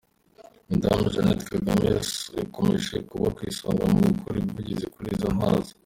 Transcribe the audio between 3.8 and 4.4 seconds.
mu gukora